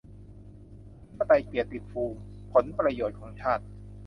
[1.09, 2.19] อธิปไตย เกียรติภูมิ
[2.51, 3.63] ผลประโยชน์ของชาติ